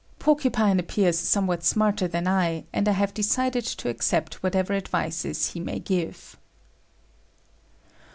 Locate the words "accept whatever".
3.87-4.73